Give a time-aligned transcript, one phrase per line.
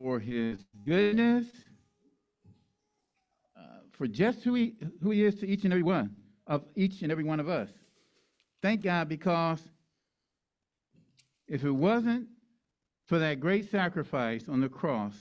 [0.00, 1.46] for his goodness,
[3.56, 3.60] uh,
[3.92, 7.12] for just who he, who he is to each and every one of each and
[7.12, 7.68] every one of us.
[8.62, 9.60] Thank God because
[11.46, 12.28] if it wasn't
[13.06, 15.14] for that great sacrifice on the cross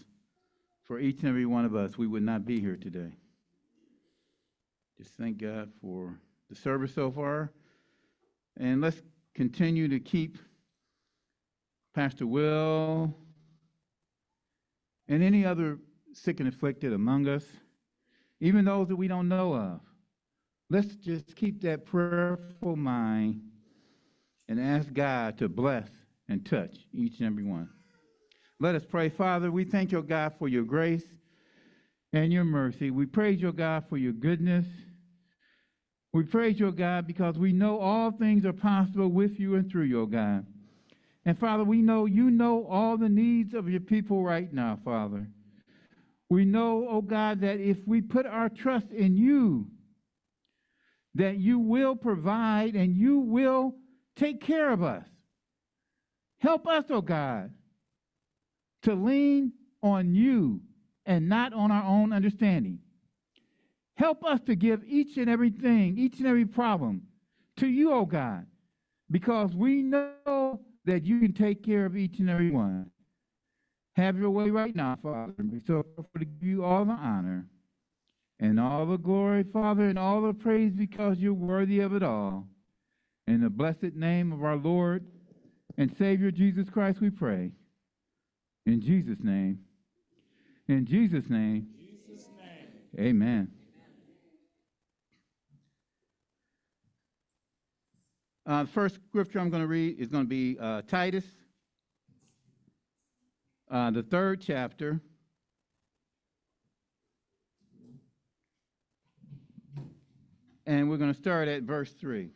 [0.84, 3.12] for each and every one of us, we would not be here today.
[4.98, 6.18] Just thank God for
[6.50, 7.52] the service so far.
[8.58, 9.02] And let's
[9.36, 10.38] continue to keep
[11.94, 13.14] Pastor Will
[15.10, 15.78] and any other
[16.14, 17.44] sick and afflicted among us,
[18.40, 19.82] even those that we don't know of.
[20.70, 23.42] Let's just keep that prayerful mind
[24.48, 25.90] and ask God to bless
[26.30, 27.70] and touch each and every one.
[28.60, 29.10] Let us pray.
[29.10, 31.06] Father, we thank your God, for your grace
[32.14, 32.92] and your mercy.
[32.92, 34.66] We praise your God, for your goodness.
[36.14, 39.84] We praise your God, because we know all things are possible with you and through
[39.84, 40.46] your God.
[41.30, 45.28] And Father, we know you know all the needs of your people right now, Father.
[46.28, 49.68] We know, oh God, that if we put our trust in you,
[51.14, 53.76] that you will provide and you will
[54.16, 55.06] take care of us.
[56.40, 57.52] Help us, oh God,
[58.82, 59.52] to lean
[59.84, 60.62] on you
[61.06, 62.80] and not on our own understanding.
[63.94, 67.04] Help us to give each and everything, each and every problem
[67.58, 68.48] to you, oh God,
[69.12, 72.90] because we know that you can take care of each and every one.
[73.96, 75.34] Have your way right now, Father.
[75.66, 77.48] So to give you all the honor
[78.40, 82.48] and all the glory, Father, and all the praise because you're worthy of it all.
[83.28, 85.06] In the blessed name of our Lord
[85.78, 87.52] and Savior Jesus Christ, we pray.
[88.66, 89.60] In Jesus' name.
[90.68, 91.68] In Jesus' name.
[91.78, 93.08] Jesus' name.
[93.08, 93.59] Amen.
[98.50, 101.24] Uh, first scripture I'm going to read is going to be uh, Titus,
[103.70, 105.00] uh, the third chapter.
[110.66, 112.32] And we're going to start at verse 3.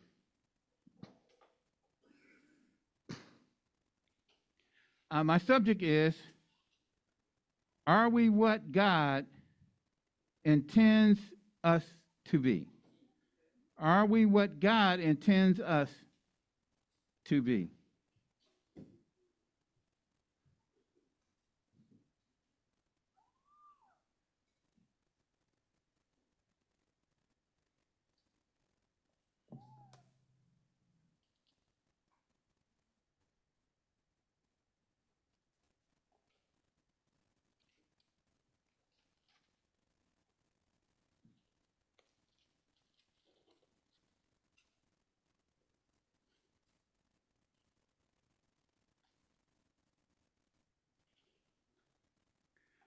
[5.10, 6.14] Uh, my subject is
[7.88, 9.26] Are we what God
[10.44, 11.18] intends
[11.64, 11.82] us
[12.26, 12.68] to be?
[13.76, 15.88] Are we what God intends us
[17.26, 17.73] to be?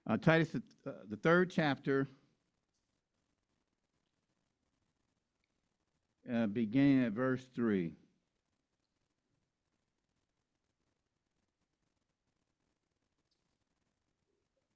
[0.09, 2.07] Uh, Titus, uh, the third chapter,
[6.33, 7.91] uh, beginning at verse 3.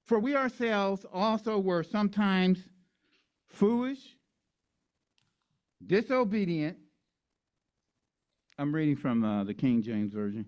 [0.05, 2.59] For we ourselves also were sometimes
[3.47, 4.17] foolish,
[5.87, 6.77] disobedient.
[8.57, 10.45] I'm reading from uh, the King James Version.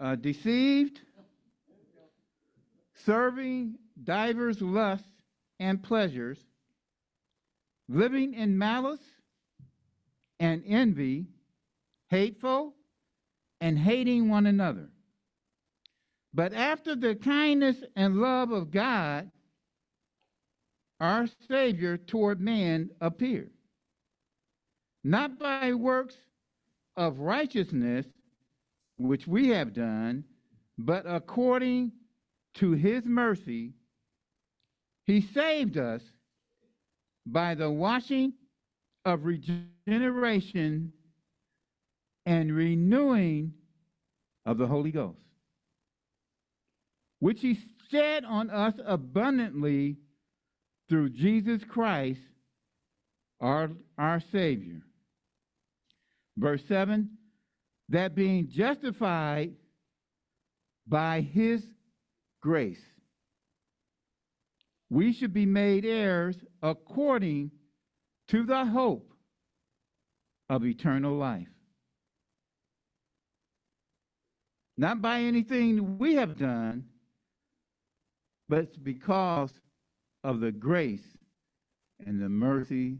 [0.00, 1.02] Uh, deceived
[3.04, 5.06] serving divers lusts
[5.60, 6.38] and pleasures,
[7.88, 9.00] living in malice
[10.40, 11.26] and envy,
[12.08, 12.74] hateful,
[13.60, 14.88] and hating one another.
[16.32, 19.30] But after the kindness and love of God,
[21.00, 23.50] our Savior toward man appeared,
[25.02, 26.16] not by works
[26.96, 28.06] of righteousness
[28.98, 30.24] which we have done,
[30.76, 31.92] but according
[32.58, 33.72] to his mercy,
[35.04, 36.02] he saved us
[37.26, 38.32] by the washing
[39.04, 40.92] of regeneration
[42.26, 43.54] and renewing
[44.44, 45.18] of the Holy Ghost,
[47.20, 47.58] which he
[47.90, 49.96] shed on us abundantly
[50.88, 52.20] through Jesus Christ,
[53.40, 54.80] our, our Savior.
[56.36, 57.10] Verse 7
[57.88, 59.52] that being justified
[60.86, 61.62] by his
[62.40, 62.80] grace.
[64.90, 67.50] We should be made heirs according
[68.28, 69.12] to the hope
[70.48, 71.48] of eternal life.
[74.76, 76.84] Not by anything we have done,
[78.48, 79.52] but because
[80.24, 81.16] of the grace
[82.06, 82.98] and the mercy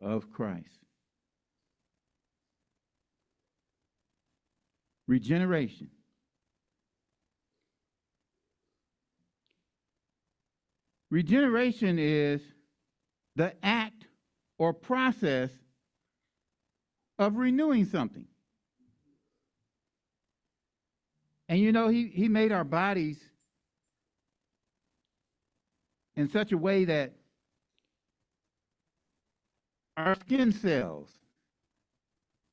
[0.00, 0.66] of Christ.
[5.06, 5.90] Regeneration.
[11.10, 12.40] Regeneration is
[13.36, 14.06] the act
[14.58, 15.50] or process
[17.18, 18.26] of renewing something.
[21.48, 23.18] And you know, he, he made our bodies
[26.14, 27.12] in such a way that
[29.96, 31.08] our skin cells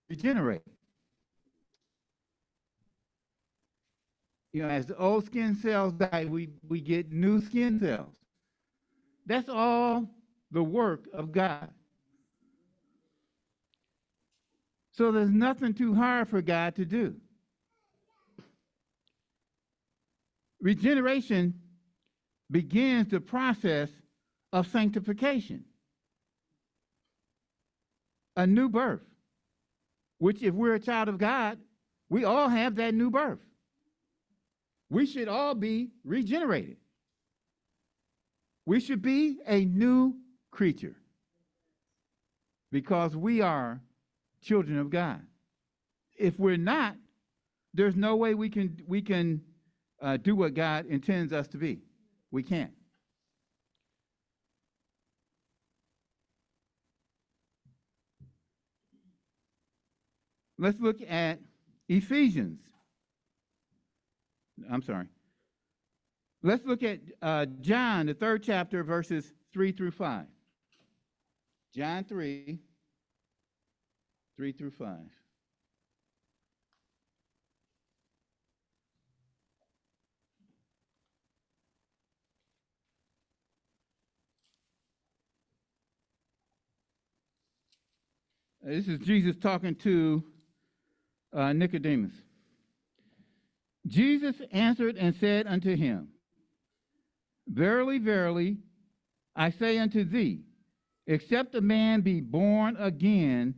[0.09, 0.63] regenerate.
[4.51, 8.15] You know, as the old skin cells die, we, we get new skin cells.
[9.27, 10.09] That's all
[10.51, 11.69] the work of God.
[14.93, 17.15] So there's nothing too hard for God to do.
[20.61, 21.53] Regeneration
[22.49, 23.89] begins the process
[24.51, 25.65] of sanctification,
[28.35, 29.03] a new birth,
[30.17, 31.59] which, if we're a child of God,
[32.09, 33.39] we all have that new birth.
[34.89, 36.77] We should all be regenerated.
[38.67, 40.17] We should be a new
[40.51, 40.97] creature
[42.69, 43.79] because we are
[44.41, 45.21] children of God.
[46.19, 46.97] If we're not,
[47.73, 49.39] there's no way we can we can
[50.01, 51.79] uh, do what God intends us to be.
[52.29, 52.73] We can't.
[60.59, 61.39] Let's look at
[61.87, 62.59] Ephesians.
[64.69, 65.07] I'm sorry.
[66.43, 70.25] Let's look at uh, John, the third chapter, verses 3 through 5.
[71.75, 72.59] John 3,
[74.35, 74.97] 3 through 5.
[88.63, 90.23] This is Jesus talking to
[91.31, 92.11] uh, Nicodemus.
[93.87, 96.09] Jesus answered and said unto him,
[97.47, 98.57] Verily, verily,
[99.35, 100.41] I say unto thee,
[101.05, 103.55] except a man be born again,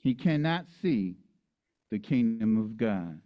[0.00, 1.16] he cannot see
[1.90, 3.20] the kingdom of God.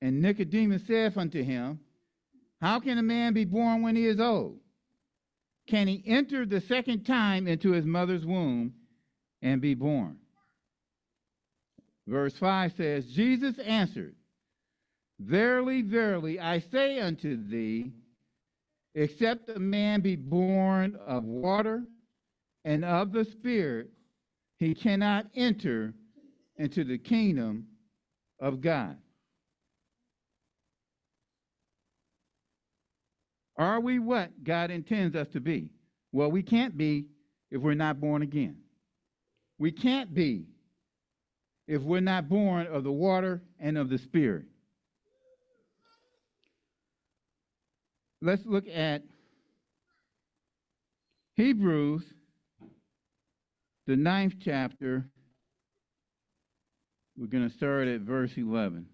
[0.00, 1.80] And Nicodemus saith unto him,
[2.60, 4.60] How can a man be born when he is old?
[5.68, 8.72] Can he enter the second time into his mother's womb
[9.42, 10.16] and be born?
[12.06, 14.14] Verse 5 says, Jesus answered,
[15.20, 17.92] Verily, verily, I say unto thee,
[18.94, 21.84] except a man be born of water
[22.64, 23.88] and of the Spirit,
[24.58, 25.94] he cannot enter
[26.56, 27.66] into the kingdom
[28.40, 28.96] of God.
[33.56, 35.70] Are we what God intends us to be?
[36.12, 37.06] Well, we can't be
[37.50, 38.56] if we're not born again.
[39.58, 40.46] We can't be
[41.66, 44.46] if we're not born of the water and of the Spirit.
[48.20, 49.02] Let's look at
[51.36, 52.02] Hebrews,
[53.86, 55.08] the ninth chapter.
[57.16, 58.86] We're going to start at verse 11.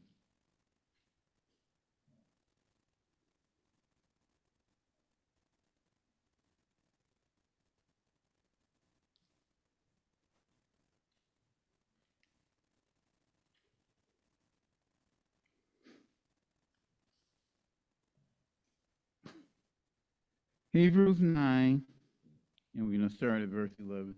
[20.75, 21.83] Hebrews 9,
[22.75, 24.13] and we're going to start at verse 11.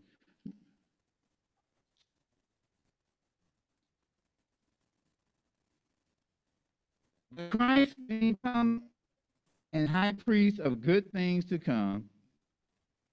[7.50, 8.84] Christ become
[9.75, 12.04] and high priest of good things to come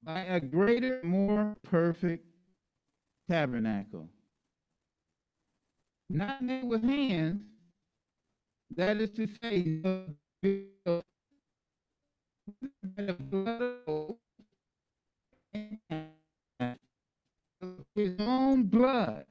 [0.04, 2.26] by a greater, more perfect
[3.30, 4.08] tabernacle.
[6.10, 7.42] Not made with hands,
[8.78, 11.04] that is to say, no
[17.96, 19.26] his own blood,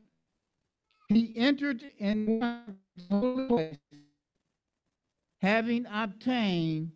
[1.08, 2.78] he entered in one
[3.10, 3.78] holy place,
[5.40, 6.92] having obtained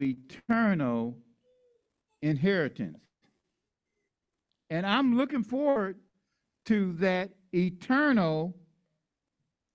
[0.00, 1.16] eternal
[2.22, 2.98] inheritance.
[4.70, 5.96] And I'm looking forward
[6.66, 8.54] to that eternal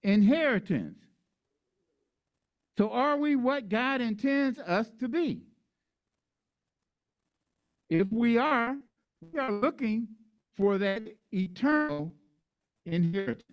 [0.04, 0.98] inheritance.
[2.78, 5.42] So, are we what God intends us to be?
[7.90, 8.76] If we are,
[9.32, 10.08] we are looking
[10.56, 12.12] for that eternal
[12.86, 13.44] inheritance.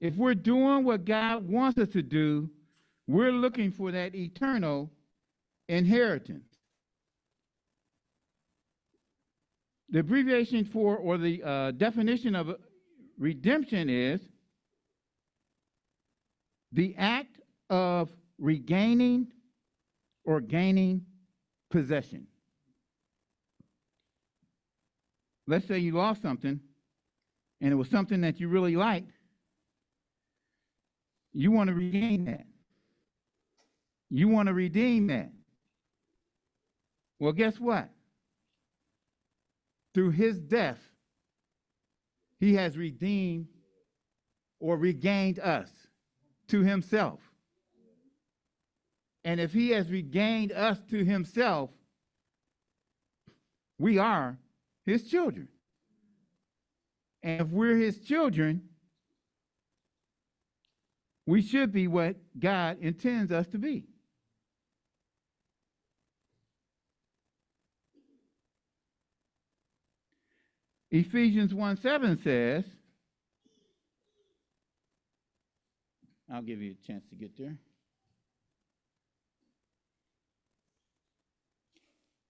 [0.00, 2.50] If we're doing what God wants us to do,
[3.06, 4.90] we're looking for that eternal
[5.68, 6.46] inheritance.
[9.90, 12.56] The abbreviation for, or the uh, definition of
[13.18, 14.20] redemption is
[16.72, 19.28] the act of regaining
[20.24, 21.04] or gaining
[21.70, 22.26] possession.
[25.46, 26.60] Let's say you lost something
[27.60, 29.12] and it was something that you really liked.
[31.32, 32.46] You want to regain that.
[34.14, 35.30] You want to redeem that.
[37.18, 37.88] Well, guess what?
[39.94, 40.78] Through his death,
[42.38, 43.46] he has redeemed
[44.60, 45.70] or regained us
[46.48, 47.20] to himself.
[49.24, 51.70] And if he has regained us to himself,
[53.78, 54.36] we are
[54.84, 55.48] his children.
[57.22, 58.68] And if we're his children,
[61.24, 63.86] we should be what God intends us to be.
[70.92, 72.64] Ephesians 1 7 says,
[76.30, 77.56] I'll give you a chance to get there.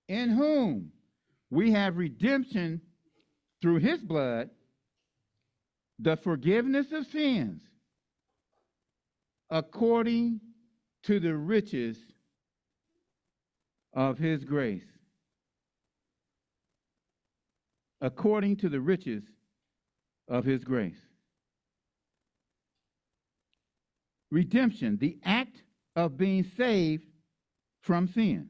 [0.06, 0.92] In whom
[1.50, 2.80] we have redemption
[3.60, 4.50] through his blood,
[5.98, 7.62] the forgiveness of sins,
[9.50, 10.40] according
[11.04, 11.96] to the riches
[13.92, 14.91] of his grace.
[18.02, 19.22] According to the riches
[20.26, 21.00] of his grace.
[24.32, 25.62] Redemption, the act
[25.94, 27.06] of being saved
[27.82, 28.48] from sin.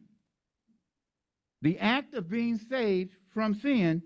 [1.61, 4.03] The act of being saved from sin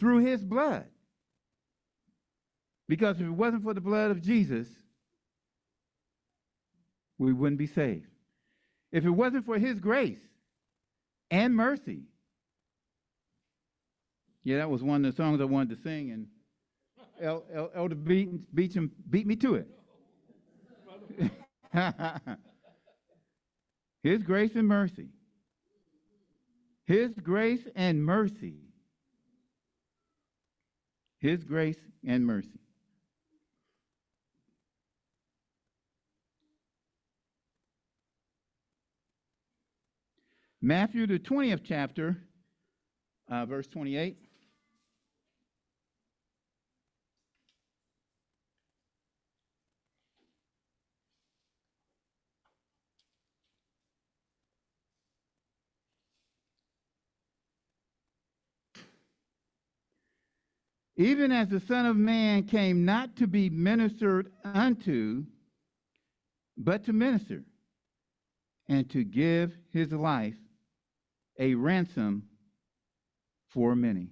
[0.00, 0.86] through his blood.
[2.88, 4.68] Because if it wasn't for the blood of Jesus,
[7.18, 8.08] we wouldn't be saved.
[8.90, 10.18] If it wasn't for his grace
[11.30, 12.04] and mercy,
[14.44, 16.26] yeah, that was one of the songs I wanted to sing, and
[17.20, 19.68] El, El, Elder beat, Beecham beat me to it.
[24.02, 25.08] his grace and mercy.
[26.86, 28.56] His grace and mercy.
[31.20, 32.58] His grace and mercy.
[40.60, 42.16] Matthew, the 20th chapter,
[43.28, 44.16] uh, verse 28.
[60.96, 65.24] Even as the Son of Man came not to be ministered unto,
[66.56, 67.44] but to minister,
[68.68, 70.36] and to give his life
[71.38, 72.24] a ransom
[73.48, 74.10] for many.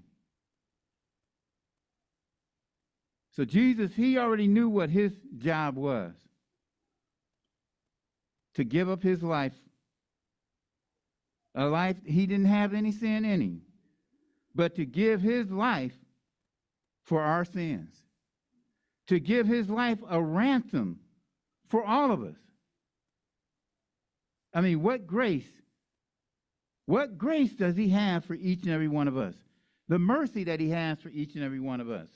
[3.37, 6.15] So Jesus, he already knew what his job was
[8.55, 9.55] to give up his life,
[11.55, 13.63] a life he didn't have any sin in him,
[14.55, 15.93] but to give his life
[17.05, 17.95] for our sins,
[19.09, 21.01] to give his life a ransom
[21.69, 22.37] for all of us.
[24.53, 25.49] I mean, what grace
[26.91, 29.37] what grace does he have for each and every one of us?
[29.87, 32.09] The mercy that he has for each and every one of us.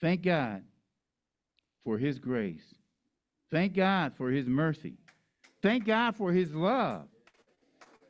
[0.00, 0.64] Thank God
[1.84, 2.74] for his grace.
[3.52, 4.94] Thank God for his mercy.
[5.62, 7.06] Thank God for his love.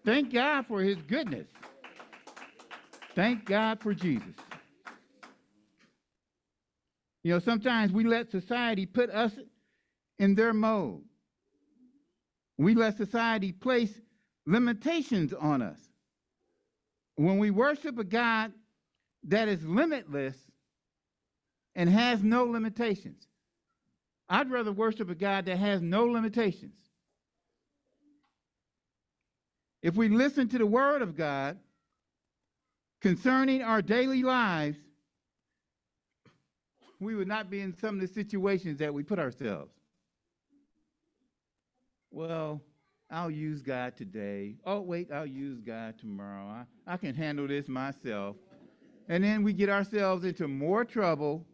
[0.03, 1.49] Thank God for his goodness.
[3.15, 4.35] Thank God for Jesus.
[7.23, 9.33] You know, sometimes we let society put us
[10.19, 11.05] in their mold.
[12.59, 13.93] We let society place
[14.47, 15.79] limitations on us.
[17.17, 18.53] When we worship a God
[19.29, 20.37] that is limitless
[21.75, 23.27] and has no limitations,
[24.29, 26.75] I'd rather worship a God that has no limitations.
[29.83, 31.59] If we listen to the Word of God
[33.03, 34.79] concerning our daily lives,
[37.01, 39.73] we would not be in some of the situations that we put ourselves.
[42.11, 42.61] well,
[43.11, 44.57] I'll use God today.
[44.65, 46.47] Oh, wait, I'll use God tomorrow.
[46.47, 48.37] I, I can handle this myself.
[49.09, 51.45] And then we get ourselves into more trouble.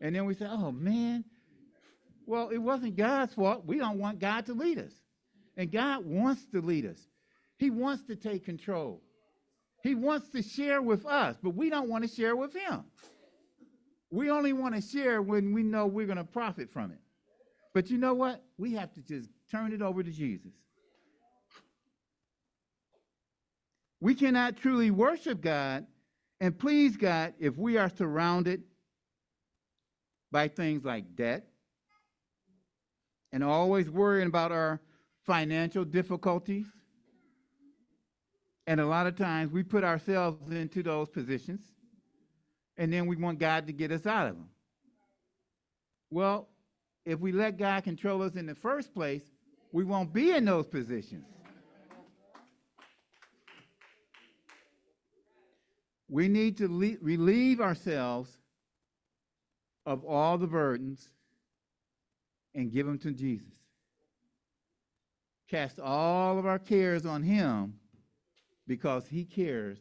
[0.00, 1.24] And then we say, oh, man,
[2.24, 3.66] well, it wasn't God's fault.
[3.66, 4.92] We don't want God to lead us.
[5.58, 7.00] And God wants to lead us,
[7.58, 9.02] He wants to take control.
[9.82, 12.84] He wants to share with us, but we don't want to share with Him.
[14.10, 16.98] We only want to share when we know we're going to profit from it.
[17.74, 18.42] But you know what?
[18.56, 20.52] We have to just turn it over to Jesus.
[24.00, 25.86] We cannot truly worship God
[26.40, 28.62] and please God if we are surrounded
[30.30, 31.46] by things like debt
[33.32, 34.80] and always worrying about our
[35.26, 36.66] financial difficulties.
[38.68, 41.62] And a lot of times we put ourselves into those positions
[42.76, 44.50] and then we want God to get us out of them.
[46.10, 46.50] Well,
[47.06, 49.22] if we let God control us in the first place,
[49.72, 51.24] we won't be in those positions.
[56.10, 58.28] We need to le- relieve ourselves
[59.86, 61.08] of all the burdens
[62.54, 63.54] and give them to Jesus.
[65.48, 67.72] Cast all of our cares on Him
[68.68, 69.78] because He cares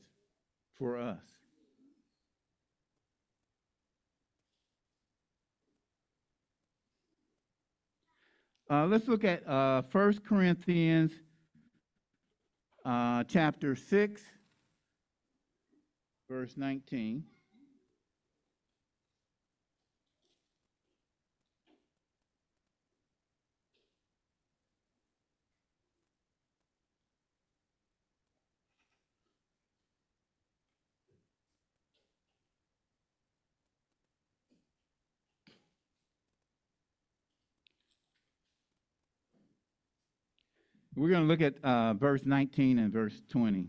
[0.80, 1.20] for us.
[8.70, 11.12] Uh, let's look at uh, 1 Corinthians
[12.84, 14.22] uh, chapter 6,
[16.30, 17.24] verse 19.
[40.98, 43.68] We're going to look at uh, verse 19 and verse 20.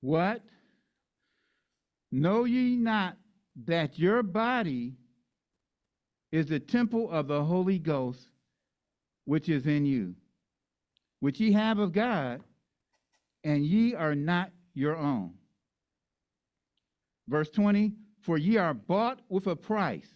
[0.00, 0.42] What?
[2.10, 3.16] Know ye not
[3.66, 4.94] that your body
[6.32, 8.26] is the temple of the Holy Ghost,
[9.24, 10.16] which is in you,
[11.20, 12.42] which ye have of God,
[13.44, 15.34] and ye are not your own?
[17.28, 20.08] Verse 20 For ye are bought with a price.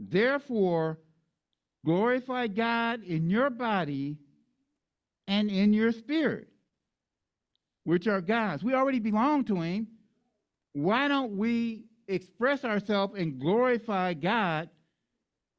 [0.00, 0.98] Therefore,
[1.84, 4.18] Glorify God in your body
[5.26, 6.48] and in your spirit,
[7.84, 8.62] which are God's.
[8.62, 9.88] We already belong to Him.
[10.72, 14.70] Why don't we express ourselves and glorify God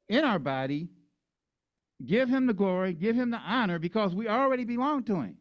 [0.08, 0.88] in our body?
[2.04, 5.36] Give Him the glory, give Him the honor, because we already belong to Him.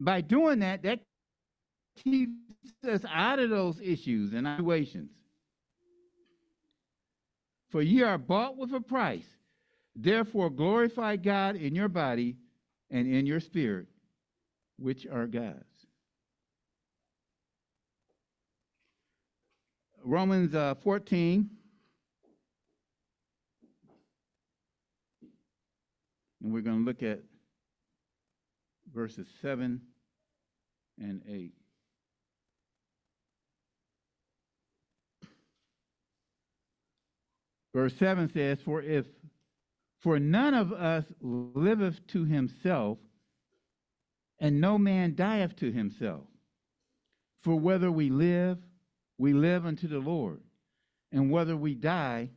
[0.00, 1.00] By doing that, that
[2.04, 2.32] keeps
[2.86, 5.10] us out of those issues and situations.
[7.76, 9.28] For ye are bought with a price.
[9.94, 12.38] Therefore glorify God in your body
[12.90, 13.86] and in your spirit,
[14.78, 15.86] which are God's.
[20.02, 21.50] Romans uh, 14.
[26.42, 27.20] And we're going to look at
[28.90, 29.82] verses 7
[30.98, 31.52] and 8.
[37.76, 39.04] Verse 7 says, For if
[40.00, 42.96] for none of us liveth to himself,
[44.40, 46.22] and no man dieth to himself.
[47.44, 48.56] For whether we live,
[49.18, 50.40] we live unto the Lord,
[51.12, 52.30] and whether we die,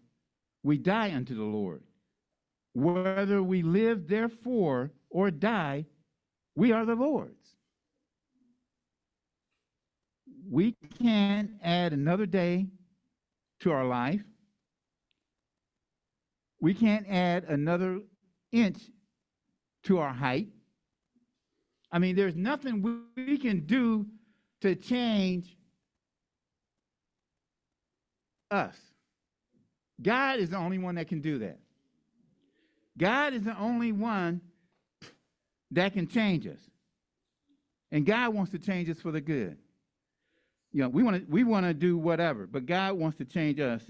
[0.62, 1.84] we die unto the Lord.
[2.74, 5.86] Whether we live, therefore, or die,
[6.58, 7.48] we are the Lord's.
[10.52, 12.68] We can't add another day
[13.62, 14.20] to our life.
[16.60, 18.02] We can't add another
[18.52, 18.80] inch
[19.84, 20.48] to our height.
[21.92, 24.06] I mean, there's nothing we can do
[24.62, 25.56] to change
[28.52, 28.76] us.
[30.02, 31.60] God is the only one that can do that.
[32.98, 34.42] God is the only one
[35.72, 36.60] that can change us.
[37.92, 39.58] And God wants to change us for the good.
[40.72, 43.60] You know, we want to we want to do whatever, but God wants to change
[43.60, 43.82] us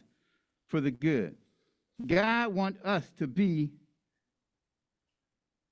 [0.68, 1.36] for the good.
[2.06, 3.72] God wants us to be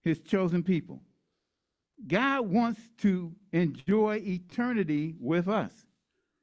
[0.04, 1.02] his chosen people.
[2.08, 5.72] God wants to enjoy eternity with us.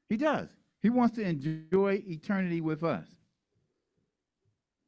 [0.09, 0.49] He does.
[0.81, 3.07] He wants to enjoy eternity with us.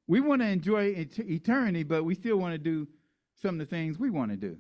[0.08, 2.88] We want to enjoy et- eternity, but we still want to do
[3.42, 4.58] some of the things we want to do.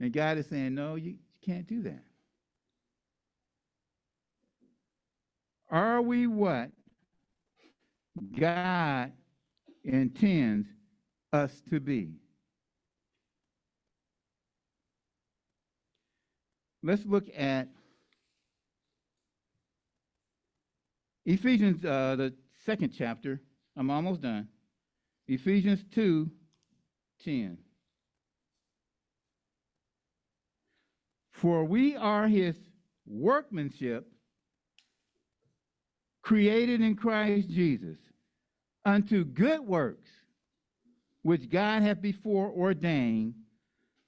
[0.00, 2.02] And God is saying, no, you can't do that.
[5.70, 6.70] Are we what?
[8.38, 9.12] God
[9.84, 10.68] intends
[11.32, 12.12] us to be.
[16.82, 17.68] Let's look at
[21.24, 23.40] Ephesians, uh, the second chapter.
[23.76, 24.48] I'm almost done.
[25.28, 26.30] Ephesians 2
[27.24, 27.58] 10.
[31.30, 32.56] For we are his
[33.06, 34.06] workmanship,
[36.22, 37.98] created in Christ Jesus,
[38.84, 40.10] unto good works,
[41.22, 43.34] which God hath before ordained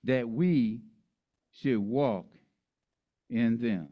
[0.05, 0.81] that we
[1.53, 2.27] should walk
[3.31, 3.89] in them.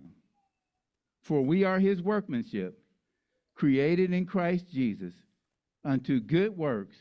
[1.23, 2.79] For we are his workmanship,
[3.55, 5.15] created in Christ Jesus,
[5.85, 6.97] unto good works,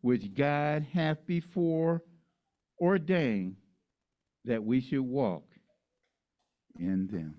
[0.00, 2.02] which God hath before
[2.80, 3.56] ordained
[4.44, 5.44] that we should walk
[6.78, 7.36] in them.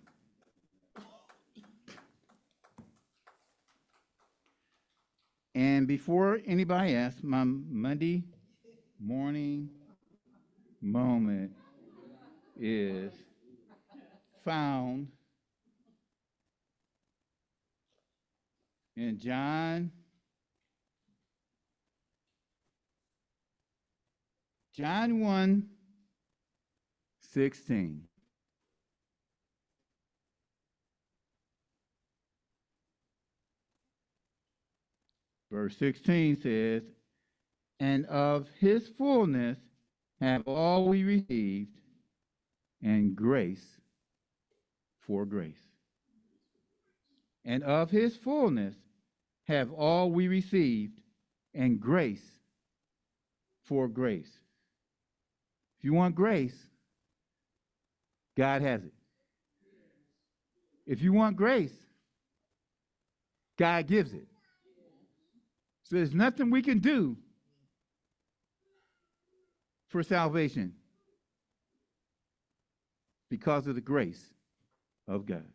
[5.58, 8.24] And before anybody asks, my Monday
[9.00, 9.72] morning
[10.80, 11.52] moment
[12.56, 13.12] is
[14.46, 15.08] found
[18.96, 19.89] in John
[24.76, 25.70] John 1
[27.34, 28.07] 16.
[35.52, 36.84] Verse 16 says,
[37.80, 39.58] And of his fullness
[40.20, 41.78] have all we received,
[42.82, 43.66] and grace
[45.06, 45.56] for grace.
[47.46, 48.76] And of his fullness
[49.46, 51.00] have all we received,
[51.54, 52.24] and grace
[53.68, 54.30] for grace.
[55.80, 56.56] If you want grace,
[58.38, 58.94] God has it.
[60.86, 61.74] If you want grace,
[63.58, 64.28] God gives it.
[65.89, 67.15] So there's nothing we can do
[69.88, 70.73] for salvation
[73.30, 74.21] because of the grace
[75.08, 75.45] of God.